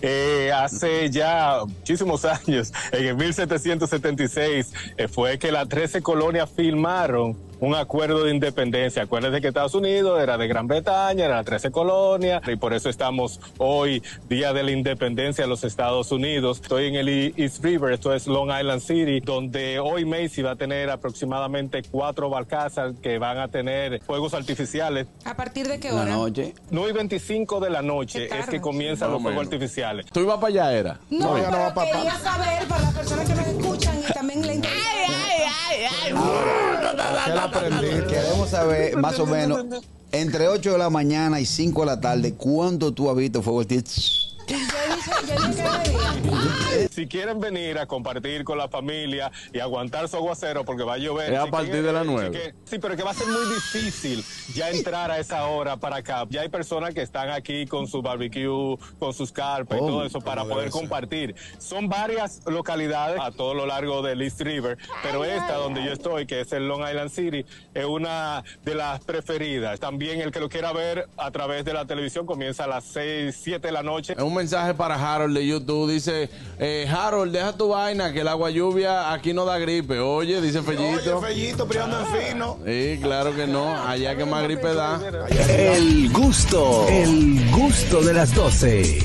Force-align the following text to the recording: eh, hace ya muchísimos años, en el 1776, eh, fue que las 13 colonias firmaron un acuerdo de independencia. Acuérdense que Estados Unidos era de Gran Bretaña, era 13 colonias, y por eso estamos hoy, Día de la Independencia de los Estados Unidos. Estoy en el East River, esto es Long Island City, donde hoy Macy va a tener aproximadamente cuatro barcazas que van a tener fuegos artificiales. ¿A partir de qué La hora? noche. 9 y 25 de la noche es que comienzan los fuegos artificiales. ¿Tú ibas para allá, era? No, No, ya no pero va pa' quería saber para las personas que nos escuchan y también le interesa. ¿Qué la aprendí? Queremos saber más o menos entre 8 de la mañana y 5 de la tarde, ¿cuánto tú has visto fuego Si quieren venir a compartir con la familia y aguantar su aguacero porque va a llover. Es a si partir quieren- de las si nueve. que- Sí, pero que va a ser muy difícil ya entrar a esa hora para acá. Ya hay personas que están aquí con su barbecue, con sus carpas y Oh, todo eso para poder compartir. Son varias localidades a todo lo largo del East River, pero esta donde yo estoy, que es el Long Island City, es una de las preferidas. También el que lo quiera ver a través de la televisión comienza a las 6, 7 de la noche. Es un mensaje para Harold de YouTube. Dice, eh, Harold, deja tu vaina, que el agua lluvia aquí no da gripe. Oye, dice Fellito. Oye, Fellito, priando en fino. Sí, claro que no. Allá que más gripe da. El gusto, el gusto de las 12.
eh, 0.00 0.52
hace 0.54 1.10
ya 1.10 1.60
muchísimos 1.66 2.24
años, 2.24 2.72
en 2.92 3.06
el 3.06 3.16
1776, 3.16 4.72
eh, 4.96 5.08
fue 5.08 5.38
que 5.38 5.52
las 5.52 5.68
13 5.68 6.02
colonias 6.02 6.50
firmaron 6.54 7.36
un 7.60 7.74
acuerdo 7.74 8.24
de 8.24 8.32
independencia. 8.32 9.02
Acuérdense 9.02 9.40
que 9.40 9.48
Estados 9.48 9.74
Unidos 9.74 10.20
era 10.22 10.36
de 10.38 10.46
Gran 10.48 10.66
Bretaña, 10.66 11.24
era 11.24 11.42
13 11.42 11.70
colonias, 11.70 12.42
y 12.48 12.56
por 12.56 12.72
eso 12.74 12.88
estamos 12.88 13.40
hoy, 13.58 14.02
Día 14.28 14.52
de 14.52 14.62
la 14.62 14.70
Independencia 14.70 15.44
de 15.44 15.48
los 15.48 15.64
Estados 15.64 16.12
Unidos. 16.12 16.60
Estoy 16.62 16.86
en 16.86 16.96
el 16.96 17.08
East 17.36 17.62
River, 17.64 17.92
esto 17.92 18.12
es 18.14 18.26
Long 18.26 18.50
Island 18.50 18.80
City, 18.80 19.20
donde 19.20 19.78
hoy 19.78 20.04
Macy 20.04 20.42
va 20.42 20.52
a 20.52 20.56
tener 20.56 20.90
aproximadamente 20.90 21.82
cuatro 21.90 22.28
barcazas 22.30 22.94
que 23.02 23.18
van 23.18 23.38
a 23.38 23.48
tener 23.48 24.00
fuegos 24.02 24.34
artificiales. 24.34 25.06
¿A 25.24 25.34
partir 25.36 25.66
de 25.68 25.80
qué 25.80 25.90
La 25.90 26.02
hora? 26.02 26.12
noche. 26.12 26.54
9 26.70 26.90
y 26.90 26.92
25 26.94 27.60
de 27.60 27.70
la 27.70 27.82
noche 27.82 28.28
es 28.38 28.46
que 28.46 28.60
comienzan 28.60 29.10
los 29.10 29.22
fuegos 29.22 29.44
artificiales. 29.44 30.06
¿Tú 30.12 30.20
ibas 30.20 30.36
para 30.36 30.48
allá, 30.48 30.72
era? 30.72 31.00
No, 31.10 31.30
No, 31.30 31.38
ya 31.38 31.44
no 31.44 31.50
pero 31.50 31.62
va 31.64 31.74
pa' 31.74 31.84
quería 31.84 32.14
saber 32.18 32.68
para 32.68 32.82
las 32.82 32.94
personas 32.94 33.28
que 33.28 33.34
nos 33.34 33.46
escuchan 33.46 33.96
y 34.08 34.12
también 34.12 34.46
le 34.46 34.54
interesa. 34.54 34.82
¿Qué 35.66 35.82
la 35.82 36.20
aprendí? 36.20 36.35
Queremos 38.08 38.50
saber 38.50 38.96
más 38.96 39.18
o 39.18 39.26
menos 39.26 39.64
entre 40.12 40.48
8 40.48 40.72
de 40.72 40.78
la 40.78 40.90
mañana 40.90 41.40
y 41.40 41.46
5 41.46 41.80
de 41.80 41.86
la 41.86 42.00
tarde, 42.00 42.34
¿cuánto 42.34 42.92
tú 42.92 43.10
has 43.10 43.16
visto 43.16 43.42
fuego 43.42 43.64
Si 46.90 47.06
quieren 47.06 47.40
venir 47.40 47.78
a 47.78 47.86
compartir 47.86 48.44
con 48.44 48.58
la 48.58 48.68
familia 48.68 49.30
y 49.52 49.58
aguantar 49.60 50.08
su 50.08 50.16
aguacero 50.16 50.64
porque 50.64 50.82
va 50.82 50.94
a 50.94 50.98
llover. 50.98 51.32
Es 51.32 51.38
a 51.38 51.44
si 51.44 51.50
partir 51.50 51.70
quieren- 51.72 51.86
de 51.86 51.92
las 51.92 52.02
si 52.06 52.08
nueve. 52.12 52.30
que- 52.30 52.54
Sí, 52.64 52.78
pero 52.78 52.96
que 52.96 53.02
va 53.02 53.10
a 53.10 53.14
ser 53.14 53.26
muy 53.28 53.44
difícil 53.54 54.24
ya 54.54 54.70
entrar 54.70 55.10
a 55.10 55.18
esa 55.18 55.46
hora 55.46 55.76
para 55.76 55.96
acá. 55.96 56.24
Ya 56.30 56.40
hay 56.42 56.48
personas 56.48 56.94
que 56.94 57.02
están 57.02 57.30
aquí 57.30 57.66
con 57.66 57.86
su 57.86 58.02
barbecue, 58.02 58.76
con 58.98 59.12
sus 59.12 59.30
carpas 59.32 59.78
y 59.78 59.80
Oh, 59.82 59.86
todo 59.86 60.04
eso 60.04 60.20
para 60.20 60.44
poder 60.44 60.70
compartir. 60.70 61.34
Son 61.58 61.88
varias 61.88 62.42
localidades 62.46 63.20
a 63.20 63.30
todo 63.30 63.54
lo 63.54 63.66
largo 63.66 64.02
del 64.02 64.22
East 64.22 64.40
River, 64.40 64.78
pero 65.02 65.24
esta 65.24 65.54
donde 65.54 65.84
yo 65.84 65.92
estoy, 65.92 66.26
que 66.26 66.40
es 66.40 66.52
el 66.52 66.66
Long 66.68 66.82
Island 66.88 67.10
City, 67.10 67.44
es 67.74 67.84
una 67.84 68.42
de 68.64 68.74
las 68.74 69.00
preferidas. 69.04 69.80
También 69.80 70.20
el 70.20 70.30
que 70.32 70.40
lo 70.40 70.48
quiera 70.48 70.72
ver 70.72 71.08
a 71.16 71.30
través 71.30 71.64
de 71.64 71.72
la 71.72 71.84
televisión 71.86 72.26
comienza 72.26 72.64
a 72.64 72.66
las 72.66 72.84
6, 72.84 73.36
7 73.42 73.68
de 73.68 73.72
la 73.72 73.82
noche. 73.82 74.14
Es 74.16 74.22
un 74.22 74.34
mensaje 74.34 74.74
para 74.96 75.14
Harold 75.14 75.36
de 75.36 75.46
YouTube. 75.46 75.90
Dice, 75.90 76.30
eh, 76.58 76.88
Harold, 76.90 77.32
deja 77.32 77.52
tu 77.52 77.68
vaina, 77.68 78.12
que 78.12 78.20
el 78.20 78.28
agua 78.28 78.50
lluvia 78.50 79.12
aquí 79.12 79.32
no 79.32 79.44
da 79.44 79.58
gripe. 79.58 79.98
Oye, 79.98 80.40
dice 80.40 80.62
Fellito. 80.62 81.18
Oye, 81.18 81.26
Fellito, 81.26 81.66
priando 81.66 82.00
en 82.00 82.06
fino. 82.06 82.58
Sí, 82.64 82.98
claro 83.02 83.34
que 83.34 83.46
no. 83.46 83.74
Allá 83.86 84.16
que 84.16 84.24
más 84.24 84.42
gripe 84.44 84.74
da. 84.74 85.00
El 85.48 86.10
gusto, 86.12 86.86
el 86.88 87.50
gusto 87.50 88.00
de 88.02 88.14
las 88.14 88.34
12. 88.34 88.98